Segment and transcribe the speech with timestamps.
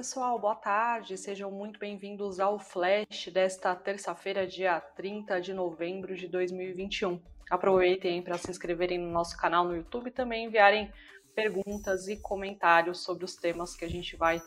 [0.00, 1.18] pessoal, boa tarde.
[1.18, 7.20] Sejam muito bem-vindos ao Flash desta terça-feira, dia 30 de novembro de 2021.
[7.50, 10.90] Aproveitem para se inscreverem no nosso canal no YouTube e também enviarem
[11.34, 14.40] perguntas e comentários sobre os temas que a gente vai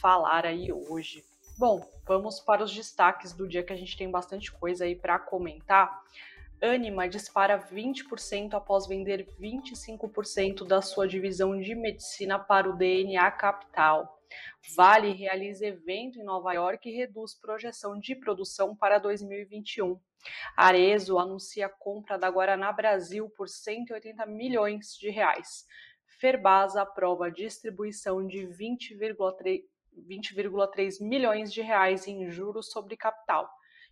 [0.00, 1.22] falar aí hoje.
[1.58, 5.18] Bom, vamos para os destaques do dia que a gente tem bastante coisa aí para
[5.18, 6.02] comentar.
[6.62, 14.17] Anima dispara 20% após vender 25% da sua divisão de medicina para o DNA Capital.
[14.76, 19.98] Vale realiza evento em Nova York e reduz projeção de produção para 2021.
[20.56, 25.66] Arezo anuncia compra da Guaraná Brasil por 180 milhões de reais.
[26.06, 29.62] Ferbasa aprova distribuição de 20,3
[30.06, 33.50] 20,3 milhões de reais em juros sobre capital.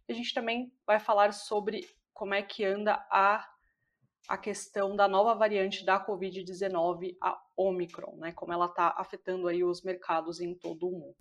[0.08, 1.84] E a gente também vai falar sobre
[2.14, 3.46] como é que anda a
[4.28, 8.32] a questão da nova variante da Covid-19, a Omicron, né?
[8.32, 11.16] Como ela está afetando aí os mercados em todo o mundo.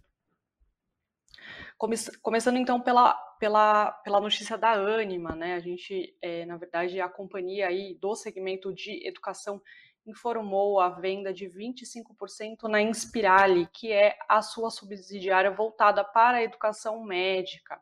[1.77, 5.55] Come começando então pela, pela, pela notícia da Anima, né?
[5.55, 9.61] A gente, é, na verdade, a companhia aí do segmento de educação
[10.05, 16.43] informou a venda de 25% na Inspirali, que é a sua subsidiária voltada para a
[16.43, 17.81] educação médica.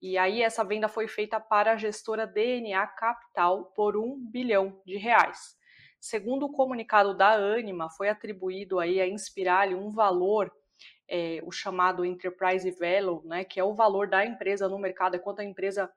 [0.00, 4.96] E aí essa venda foi feita para a gestora DNA Capital por um bilhão de
[4.96, 5.56] reais.
[6.00, 10.52] Segundo o comunicado da Anima, foi atribuído aí a Inspirali um valor,
[11.08, 15.18] é, o chamado Enterprise Value, né, que é o valor da empresa no mercado, é
[15.18, 15.90] quanto a empresa,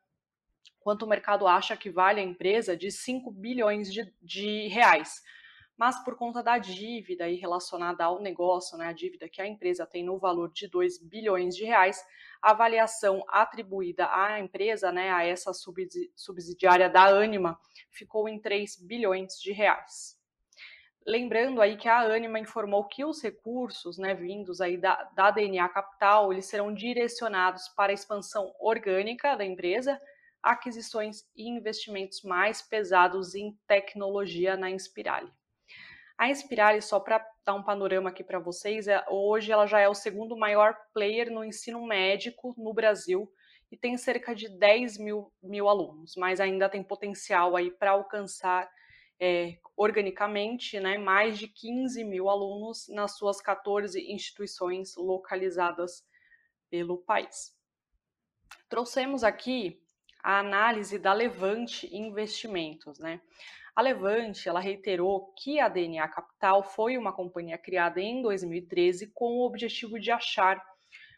[0.79, 5.21] quanto o mercado acha que vale a empresa, de 5 bilhões de, de reais
[5.77, 9.85] mas por conta da dívida aí relacionada ao negócio, né, a dívida que a empresa
[9.85, 12.03] tem no valor de 2 bilhões de reais,
[12.41, 15.51] a avaliação atribuída à empresa, né, a essa
[16.15, 17.59] subsidiária da Anima,
[17.91, 20.17] ficou em 3 bilhões de reais.
[21.05, 25.69] Lembrando aí que a Anima informou que os recursos né, vindos aí da, da DNA
[25.69, 30.01] Capital, eles serão direcionados para a expansão orgânica da empresa,
[30.43, 35.31] aquisições e investimentos mais pesados em tecnologia na Inspirali.
[36.17, 39.87] A Inspirale, só para dar um panorama aqui para vocês, é, hoje ela já é
[39.87, 43.31] o segundo maior player no ensino médico no Brasil
[43.71, 48.67] e tem cerca de 10 mil, mil alunos, mas ainda tem potencial aí para alcançar
[49.19, 56.03] é, organicamente né, mais de 15 mil alunos nas suas 14 instituições localizadas
[56.69, 57.55] pelo país.
[58.67, 59.81] Trouxemos aqui
[60.23, 63.21] a análise da Levante Investimentos, né?
[63.77, 69.37] A Levante, ela reiterou que a DNA Capital foi uma companhia criada em 2013 com
[69.37, 70.59] o objetivo de achar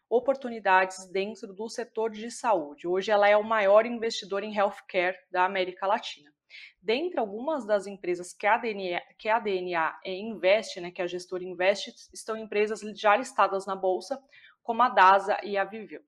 [0.09, 2.85] oportunidades dentro do setor de saúde.
[2.85, 6.29] Hoje ela é o maior investidor em healthcare da América Latina.
[6.81, 11.45] Dentre algumas das empresas que a DNA, que a DNA investe, né, que a gestora
[11.45, 14.21] investe, estão empresas já listadas na bolsa,
[14.61, 16.03] como a DASA e a Viveu.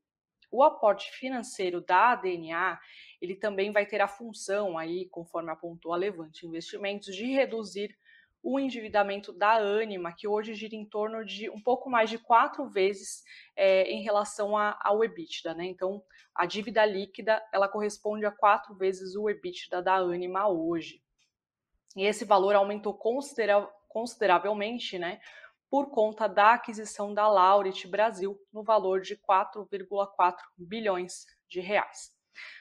[0.52, 2.78] O aporte financeiro da DNA,
[3.22, 7.98] ele também vai ter a função aí, conforme apontou a Levante Investimentos, de reduzir
[8.44, 12.68] o endividamento da Anima, que hoje gira em torno de um pouco mais de quatro
[12.68, 13.24] vezes
[13.56, 15.66] é, em relação ao EBITDA, né?
[15.66, 16.04] Então,
[16.34, 21.02] a dívida líquida, ela corresponde a quatro vezes o EBITDA da Anima hoje.
[21.96, 25.20] E esse valor aumentou considera consideravelmente, né?
[25.72, 32.14] Por conta da aquisição da Laurit Brasil no valor de 4,4 bilhões de reais.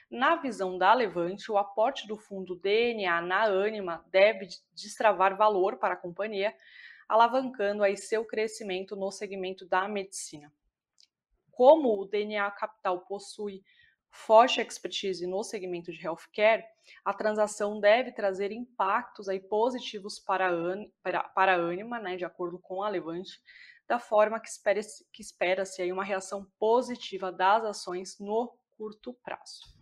[0.09, 5.95] Na visão da Levante, o aporte do fundo DNA na Anima deve destravar valor para
[5.95, 6.55] a companhia,
[7.05, 10.49] alavancando aí seu crescimento no segmento da medicina.
[11.51, 13.61] Como o DNA Capital possui
[14.11, 16.63] forte expertise no segmento de healthcare,
[17.03, 20.51] a transação deve trazer impactos aí positivos para a,
[21.01, 23.39] para, para a Anima, né, de acordo com a Levante,
[23.87, 29.81] da forma que espera-se espera aí uma reação positiva das ações no curto prazo.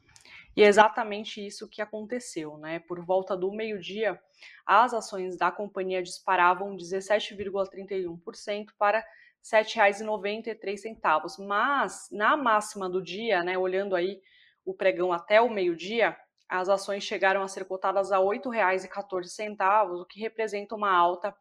[0.55, 2.79] E é exatamente isso que aconteceu, né?
[2.79, 4.19] Por volta do meio-dia,
[4.65, 9.05] as ações da companhia disparavam 17,31% para
[9.51, 11.45] R$ 7,93.
[11.45, 14.21] Mas na máxima do dia, né, olhando aí
[14.65, 20.05] o pregão até o meio-dia, as ações chegaram a ser cotadas a R$ 8,14, o
[20.05, 21.35] que representa uma alta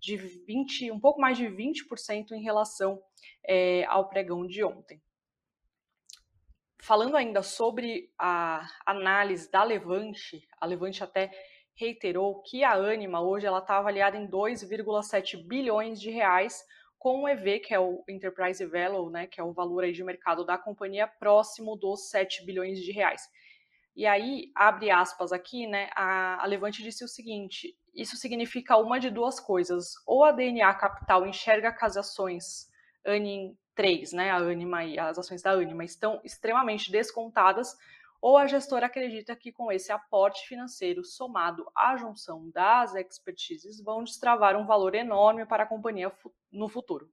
[0.00, 3.00] de 20, um pouco mais de 20% em relação
[3.46, 5.00] é, ao pregão de ontem.
[6.82, 11.30] Falando ainda sobre a análise da Levante, a Levante até
[11.76, 16.64] reiterou que a Anima hoje ela está avaliada em 2,7 bilhões de reais,
[17.02, 20.04] com o EV, que é o Enterprise Value, né, que é o valor aí de
[20.04, 23.28] mercado da companhia, próximo dos 7 bilhões de reais.
[23.96, 29.00] E aí, abre aspas aqui, né, a, a Levante disse o seguinte, isso significa uma
[29.00, 32.70] de duas coisas, ou a DNA Capital enxerga que as ações
[33.04, 37.76] Anin três, né, a Anima e as ações da Anima estão extremamente descontadas,
[38.22, 44.04] ou a gestora acredita que com esse aporte financeiro somado à junção das expertises vão
[44.04, 46.10] destravar um valor enorme para a companhia
[46.52, 47.10] no futuro.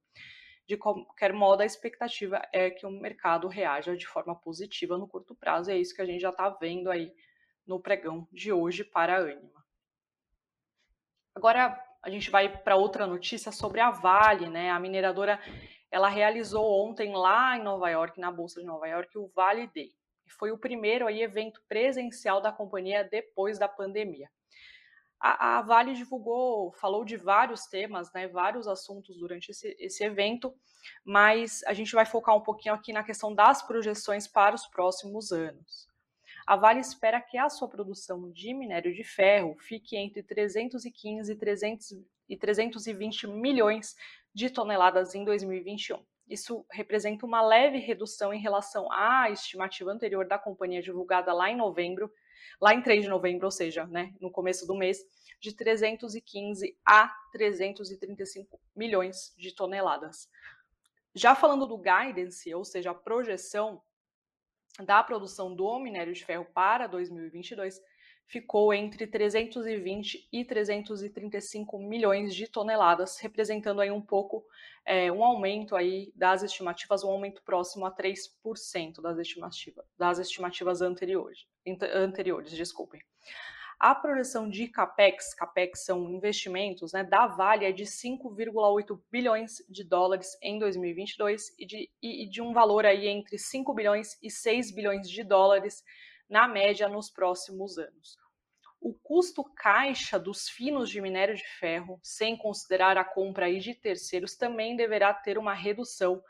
[0.64, 5.34] De qualquer modo, a expectativa é que o mercado reaja de forma positiva no curto
[5.34, 7.12] prazo, e é isso que a gente já está vendo aí
[7.66, 9.64] no pregão de hoje para a Anima.
[11.34, 14.70] Agora a gente vai para outra notícia sobre a Vale, né?
[14.70, 15.40] A mineradora
[15.90, 19.99] ela realizou ontem lá em Nova York, na Bolsa de Nova York, o Vale Day.
[20.38, 24.30] Foi o primeiro aí, evento presencial da companhia depois da pandemia.
[25.20, 30.54] A, a, Vale divulgou, falou de vários temas, né, vários assuntos durante esse, esse evento,
[31.04, 35.30] mas a gente vai focar um pouquinho aqui na questão das projeções para os próximos
[35.30, 35.90] anos.
[36.46, 41.36] A Vale espera que a sua produção de minério de ferro fique entre 315 e,
[41.36, 41.90] 300,
[42.28, 43.94] e 320 milhões
[44.34, 46.02] de toneladas em 2021.
[46.30, 51.56] Isso representa uma leve redução em relação à estimativa anterior da companhia divulgada lá em
[51.56, 52.08] novembro,
[52.60, 55.04] lá em 3 de novembro, ou seja, né, no começo do mês,
[55.40, 60.30] de 315 a 335 milhões de toneladas.
[61.16, 63.82] Já falando do guidance, ou seja, a projeção
[64.78, 67.82] da produção do minério de ferro para 2022,
[68.30, 74.46] ficou entre 320 e 335 milhões de toneladas, representando aí um pouco
[74.86, 80.80] é, um aumento aí das estimativas, um aumento próximo a 3% das estimativas, das estimativas
[80.80, 81.44] anteriores,
[81.92, 83.02] anteriores, desculpem.
[83.80, 89.82] A projeção de capex, capex são investimentos, né, da Vale é de 5,8 bilhões de
[89.82, 94.72] dólares em 2022 e de, e de um valor aí entre 5 bilhões e 6
[94.72, 95.82] bilhões de dólares
[96.28, 98.19] na média nos próximos anos.
[98.80, 103.74] O custo caixa dos finos de minério de ferro, sem considerar a compra aí de
[103.74, 106.22] terceiros, também deverá ter uma redução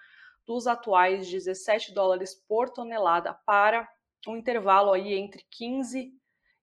[0.44, 3.88] dos atuais 17 dólares por tonelada para
[4.26, 6.12] um intervalo aí entre 15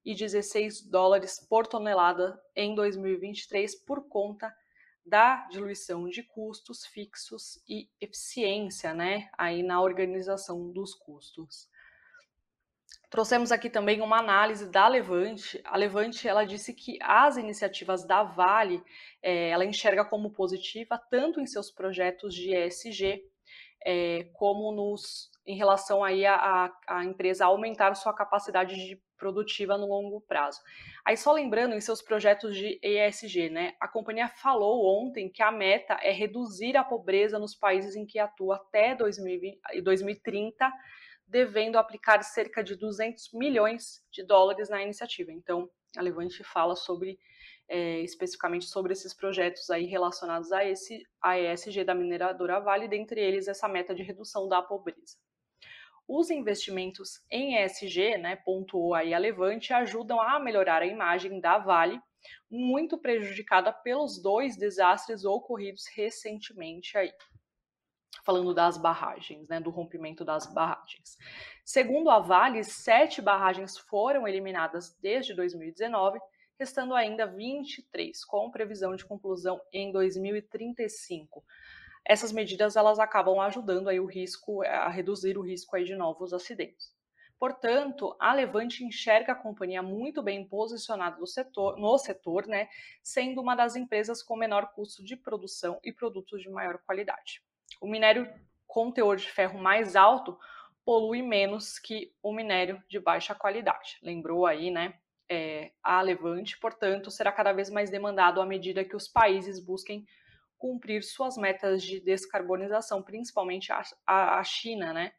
[0.04, 4.54] e 16 dólares por tonelada em 2023 por conta
[5.06, 11.69] da diluição de custos fixos e eficiência, né, aí na organização dos custos.
[13.09, 15.62] Trouxemos aqui também uma análise da Levante.
[15.63, 18.83] A Levante ela disse que as iniciativas da Vale
[19.24, 23.24] é, ela enxerga como positiva tanto em seus projetos de ESG
[23.86, 29.88] é, como nos em relação aí a, a, empresa aumentar sua capacidade de produtiva no
[29.88, 30.59] longo prazo.
[31.06, 33.74] Aí só lembrando em seus projetos de ESG, né?
[33.80, 38.19] A companhia falou ontem que a meta é reduzir a pobreza nos países em que
[38.19, 40.69] atua até 2020, 2030
[41.28, 45.32] devendo aplicar cerca de 200 milhões de dólares na iniciativa.
[45.32, 47.20] Então, a Levante fala sobre
[47.68, 53.20] é, especificamente sobre esses projetos aí relacionados a esse a ESG da mineradora Vale, dentre
[53.20, 55.18] eles essa meta de redução da pobreza.
[56.08, 61.58] Os investimentos em ESG, né, pontuou aí a Levante, ajudam a melhorar a imagem da
[61.58, 62.00] Vale,
[62.50, 67.12] muito prejudicada pelos dois desastres ocorridos recentemente aí
[68.25, 71.18] falando das barragens, né, do rompimento das barragens.
[71.65, 76.19] Segundo a Vale, sete barragens foram eliminadas desde 2019,
[76.59, 81.44] restando ainda 23, com previsão de conclusão em 2035.
[82.06, 86.33] Essas medidas elas acabam ajudando aí o risco a reduzir o risco aí de novos
[86.33, 86.95] acidentes.
[87.40, 92.68] Portanto, a Levante enxerga a companhia muito bem posicionada no setor, no setor, né,
[93.04, 97.44] sendo uma das empresas com menor custo de produção e produtos de maior qualidade.
[97.81, 98.28] O minério
[98.66, 100.38] com teor de ferro mais alto
[100.86, 103.98] polui menos que o minério de baixa qualidade.
[104.02, 104.94] Lembrou aí, né?
[105.30, 110.06] É, a Levante, portanto, será cada vez mais demandado à medida que os países busquem
[110.57, 115.12] cumprir suas metas de descarbonização, principalmente a, a, a China, né?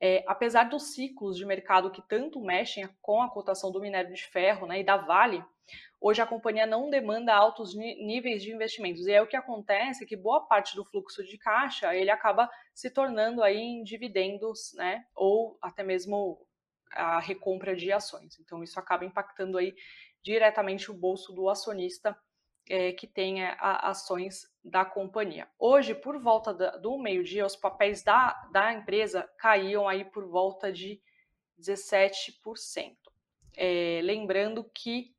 [0.00, 4.24] É, apesar dos ciclos de mercado que tanto mexem com a cotação do minério de
[4.24, 5.44] ferro né, e da Vale,
[6.06, 9.06] Hoje a companhia não demanda altos níveis de investimentos.
[9.06, 12.50] E é o que acontece é que boa parte do fluxo de caixa ele acaba
[12.74, 15.06] se tornando aí em dividendos, né?
[15.14, 16.46] Ou até mesmo
[16.90, 18.38] a recompra de ações.
[18.38, 19.74] Então isso acaba impactando aí
[20.22, 22.14] diretamente o bolso do acionista
[22.68, 25.48] é, que tenha a, ações da companhia.
[25.58, 30.72] Hoje, por volta da, do meio-dia, os papéis da, da empresa caíam aí por volta
[30.72, 31.00] de
[31.58, 32.96] 17%.
[33.56, 35.14] É, lembrando que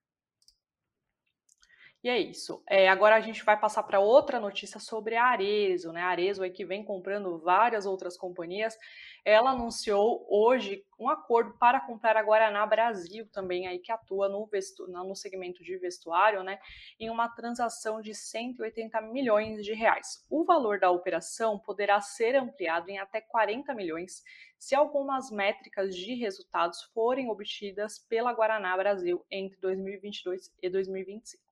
[2.04, 2.60] E é isso.
[2.68, 6.02] É, agora a gente vai passar para outra notícia sobre a Arezo, né?
[6.02, 8.76] A Arezo aí que vem comprando várias outras companhias.
[9.24, 14.44] Ela anunciou hoje um acordo para comprar a Guaraná Brasil também aí que atua no,
[14.46, 16.58] vestu, no segmento de vestuário, né?
[16.98, 20.26] Em uma transação de 180 milhões de reais.
[20.28, 24.24] O valor da operação poderá ser ampliado em até 40 milhões
[24.58, 31.51] se algumas métricas de resultados forem obtidas pela Guaraná Brasil entre 2022 e 2025.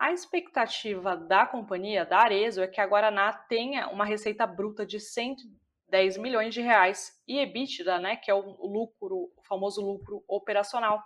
[0.00, 4.98] A expectativa da companhia, da Arezo, é que a Guaraná tenha uma receita bruta de
[4.98, 11.04] 110 milhões de reais e EBITDA, né, que é o lucro, o famoso lucro operacional,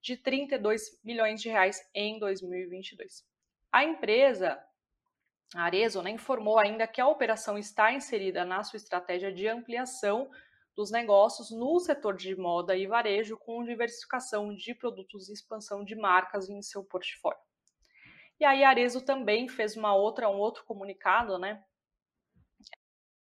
[0.00, 3.26] de 32 milhões de reais em 2022.
[3.70, 4.58] A empresa,
[5.54, 10.30] a Arezo, né, informou ainda que a operação está inserida na sua estratégia de ampliação
[10.74, 15.94] dos negócios no setor de moda e varejo, com diversificação de produtos e expansão de
[15.94, 17.49] marcas em seu portfólio.
[18.40, 21.62] E aí Arezo também fez uma outra, um outro comunicado, né?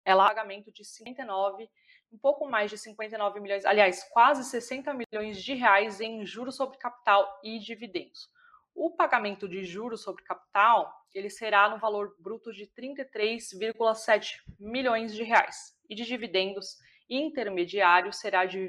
[0.05, 1.69] Ela pagamento de 59,
[2.13, 6.77] um pouco mais de 59 milhões, aliás, quase 60 milhões de reais em juros sobre
[6.77, 8.31] capital e dividendos.
[8.75, 15.23] O pagamento de juros sobre capital, ele será no valor bruto de 33,7 milhões de
[15.23, 16.77] reais e de dividendos
[17.09, 18.69] intermediários será de 26,2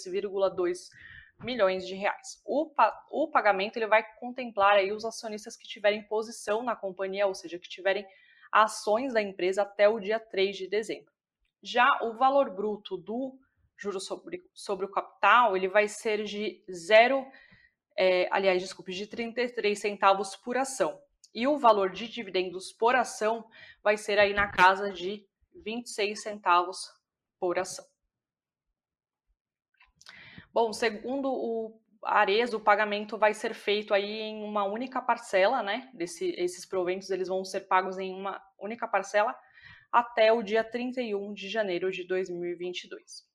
[0.00, 0.90] milhões
[1.38, 2.40] de reais.
[2.44, 2.72] O,
[3.10, 7.58] o pagamento ele vai contemplar aí os acionistas que tiverem posição na companhia, ou seja,
[7.58, 8.06] que tiverem
[8.50, 11.12] ações da empresa até o dia 3 de dezembro.
[11.62, 13.38] Já o valor bruto do
[13.76, 17.26] juro sobre, sobre o capital, ele vai ser de zero,
[17.96, 20.98] é, aliás, desculpe, de 33 centavos por ação.
[21.34, 23.46] E o valor de dividendos por ação
[23.82, 26.78] vai ser aí na casa de 26 centavos
[27.38, 27.84] por ação.
[30.56, 35.90] Bom, segundo o Ares, o pagamento vai ser feito aí em uma única parcela, né?
[35.92, 39.36] Desse, esses proventos eles vão ser pagos em uma única parcela
[39.92, 43.28] até o dia 31 de janeiro de 2022.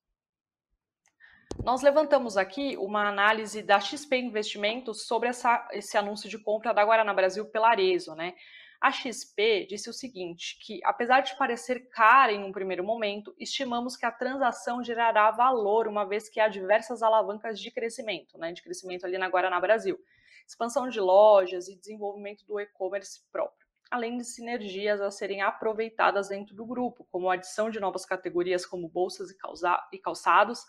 [1.64, 6.84] Nós levantamos aqui uma análise da XP Investimentos sobre essa, esse anúncio de compra da
[6.84, 8.34] Guarana Brasil pela Arezo, né?
[8.82, 13.96] A XP disse o seguinte, que apesar de parecer cara em um primeiro momento, estimamos
[13.96, 18.64] que a transação gerará valor, uma vez que há diversas alavancas de crescimento, né, de
[18.64, 20.00] crescimento ali na Guaraná Brasil.
[20.48, 26.56] Expansão de lojas e desenvolvimento do e-commerce próprio, além de sinergias a serem aproveitadas dentro
[26.56, 29.30] do grupo, como a adição de novas categorias como bolsas
[29.94, 30.66] e calçados,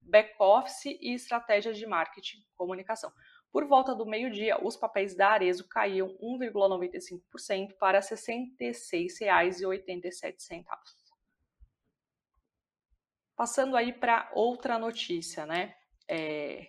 [0.00, 3.12] back-office e estratégias de marketing e comunicação.
[3.52, 10.64] Por volta do meio-dia, os papéis da Arezo caíam 1,95% para R$ 66,87.
[13.34, 15.74] Passando aí para outra notícia, né?
[16.08, 16.68] É,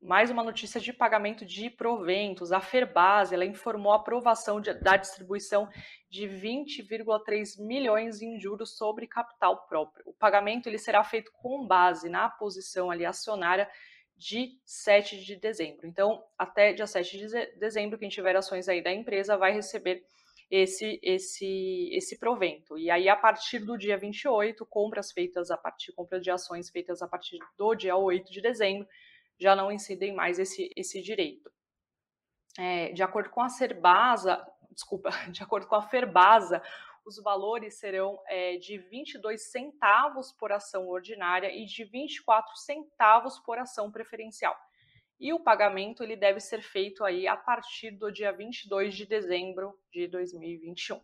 [0.00, 2.52] mais uma notícia de pagamento de proventos.
[2.52, 5.68] A Ferbase ela informou a aprovação de, da distribuição
[6.10, 10.04] de 20,3 milhões em juros sobre capital próprio.
[10.06, 13.68] O pagamento ele será feito com base na posição ali acionária
[14.16, 15.86] de 7 de dezembro.
[15.86, 17.28] Então, até dia 7 de
[17.58, 20.04] dezembro, quem tiver ações aí da empresa vai receber
[20.50, 22.78] esse esse esse provento.
[22.78, 27.00] E aí a partir do dia 28, compras feitas a partir compra de ações feitas
[27.00, 28.86] a partir do dia 8 de dezembro
[29.40, 31.50] já não incidem mais esse esse direito.
[32.58, 36.62] É, de acordo com a Cerbasa, desculpa, de acordo com a Ferbasa,
[37.04, 43.58] os valores serão é, de 22 centavos por ação ordinária e de 24 centavos por
[43.58, 44.56] ação preferencial.
[45.20, 49.78] e o pagamento ele deve ser feito aí a partir do dia 22 de dezembro
[49.92, 51.00] de 2021.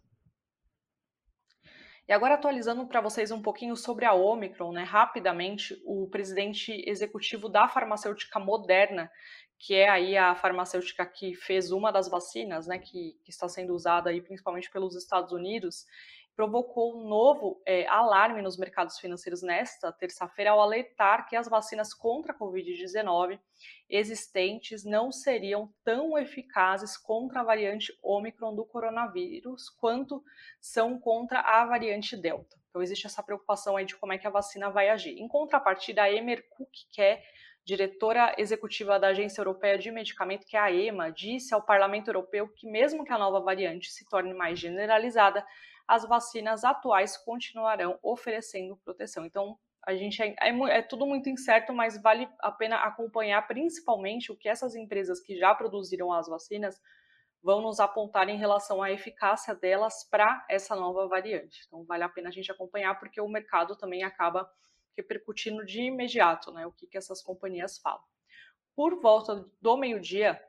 [2.09, 7.51] E agora atualizando para vocês um pouquinho sobre a Omicron, né, rapidamente, o presidente executivo
[7.51, 9.11] da farmacêutica Moderna,
[9.59, 13.75] que é aí a farmacêutica que fez uma das vacinas, né, que, que está sendo
[13.75, 15.85] usada aí principalmente pelos Estados Unidos,
[16.39, 21.93] provocou um novo é, alarme nos mercados financeiros nesta terça-feira ao alertar que as vacinas
[21.93, 23.41] contra a Covid-19
[23.91, 30.23] existentes não seriam tão eficazes contra a variante Omicron do coronavírus quanto
[30.61, 32.57] são contra a variante Delta.
[32.71, 35.19] Então existe essa preocupação aí de como é que a vacina vai agir.
[35.19, 37.21] Em contrapartida, a Emer Cook, que é
[37.69, 42.49] diretora executiva da Agência Europeia de Medicamento, que é a EMA, disse ao Parlamento Europeu
[42.49, 45.47] que mesmo que a nova variante se torne mais generalizada,
[45.87, 49.27] as vacinas atuais continuarão oferecendo proteção.
[49.27, 54.33] Então, a gente é, é, é, tudo muito incerto, mas vale a pena acompanhar principalmente
[54.33, 56.81] o que essas empresas que já produziram as vacinas
[57.43, 61.65] vão nos apontar em relação à eficácia delas para essa nova variante.
[61.67, 64.51] Então, vale a pena a gente acompanhar, porque o mercado também acaba
[64.99, 68.05] repercutindo de imediato né, o que, que essas companhias falam.
[68.75, 70.43] Por volta do meio-dia,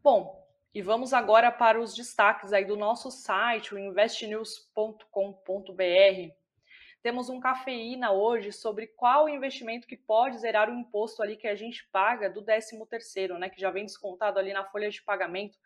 [0.02, 6.34] Bom, e vamos agora para os destaques aí do nosso site, o investnews.com.br.
[7.02, 11.56] Temos um cafeína hoje sobre qual investimento que pode zerar o imposto ali que a
[11.56, 15.58] gente paga do 13 terceiro, né, que já vem descontado ali na folha de pagamento.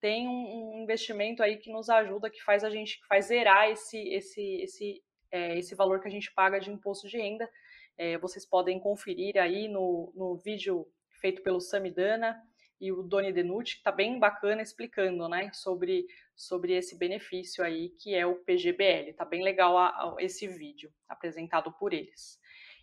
[0.00, 3.70] Tem um, um investimento aí que nos ajuda, que faz a gente, que faz zerar
[3.70, 7.50] esse, esse, esse, é, esse valor que a gente paga de imposto de renda.
[7.96, 12.40] É, vocês podem conferir aí no, no vídeo feito pelo Samidana
[12.80, 17.90] e o Doni Denucci, que está bem bacana explicando né, sobre, sobre esse benefício aí
[17.90, 19.10] que é o PGBL.
[19.10, 22.38] Está bem legal a, a, esse vídeo apresentado por eles.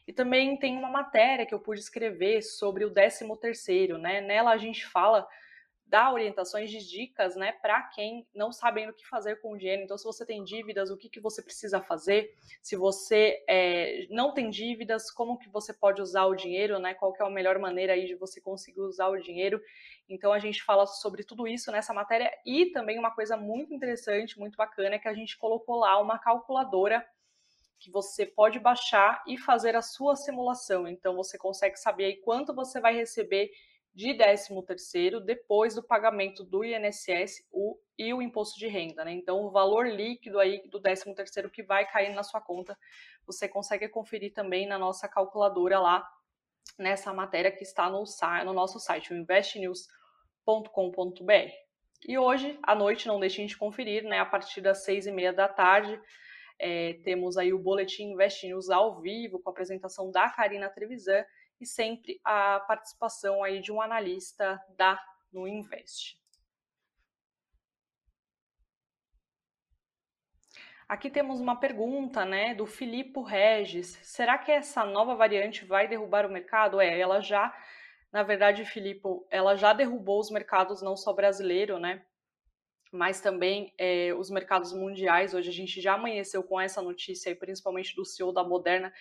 [0.08, 4.22] E também tem uma matéria que eu pude escrever sobre o 13º, né?
[4.22, 5.28] Nela a gente fala
[5.92, 9.84] dá orientações de dicas, né, para quem não sabe o que fazer com o dinheiro.
[9.84, 12.34] Então, se você tem dívidas, o que, que você precisa fazer?
[12.62, 16.94] Se você é, não tem dívidas, como que você pode usar o dinheiro, né?
[16.94, 19.62] Qual é a melhor maneira aí de você conseguir usar o dinheiro?
[20.08, 24.40] Então, a gente fala sobre tudo isso nessa matéria e também uma coisa muito interessante,
[24.40, 27.06] muito bacana, é que a gente colocou lá uma calculadora
[27.78, 30.88] que você pode baixar e fazer a sua simulação.
[30.88, 33.52] Então, você consegue saber aí quanto você vai receber
[33.94, 39.12] de 13 terceiro depois do pagamento do INSS o, e o imposto de renda, né?
[39.12, 42.78] Então o valor líquido aí do 13 terceiro que vai cair na sua conta,
[43.26, 46.08] você consegue conferir também na nossa calculadora lá
[46.78, 48.04] nessa matéria que está no,
[48.46, 51.52] no nosso site, o investnews.com.br.
[52.08, 54.20] E hoje à noite, não deixem de conferir, né?
[54.20, 56.00] A partir das seis e meia da tarde,
[56.58, 61.24] é, temos aí o Boletim Invest News ao vivo, com a apresentação da Karina Trevisan,
[61.62, 65.00] e sempre a participação aí de um analista da
[65.32, 66.19] no Invest.
[70.89, 73.97] Aqui temos uma pergunta, né, do Filipe Regis.
[74.04, 76.82] Será que essa nova variante vai derrubar o mercado?
[76.82, 77.56] É, ela já,
[78.12, 82.04] na verdade, Filipe, ela já derrubou os mercados não só brasileiro, né,
[82.91, 85.34] mas também é, os mercados mundiais.
[85.34, 88.91] Hoje a gente já amanheceu com essa notícia, principalmente do CEO da Moderna,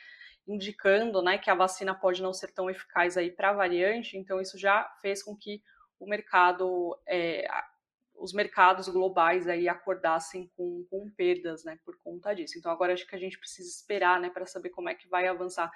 [0.50, 4.40] indicando né, que a vacina pode não ser tão eficaz aí para a variante, então
[4.40, 5.62] isso já fez com que
[5.98, 7.46] o mercado, é,
[8.16, 12.58] os mercados globais aí acordassem com, com perdas né, por conta disso.
[12.58, 15.28] Então agora acho que a gente precisa esperar né, para saber como é que vai
[15.28, 15.70] avançar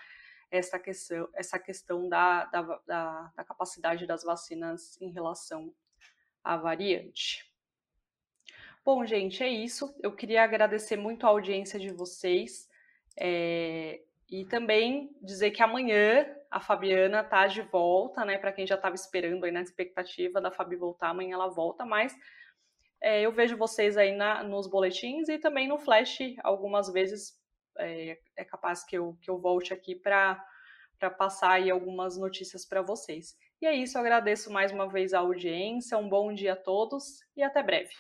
[0.51, 5.73] essa questão, essa questão da, da, da, da capacidade das vacinas em relação
[6.43, 7.49] à variante.
[8.85, 9.95] Bom, gente, é isso.
[10.03, 12.69] Eu queria agradecer muito a audiência de vocês.
[13.17, 18.39] É, e também dizer que amanhã a Fabiana tá de volta, né?
[18.39, 22.15] Para quem já estava esperando aí na expectativa da Fabi voltar, amanhã ela volta, mas
[23.01, 27.35] é, eu vejo vocês aí na, nos boletins e também no Flash algumas vezes.
[27.77, 30.41] É, é capaz que eu, que eu volte aqui para
[31.19, 33.37] passar aí algumas notícias para vocês.
[33.61, 37.21] E é isso, eu agradeço mais uma vez a audiência, um bom dia a todos
[37.37, 37.91] e até breve.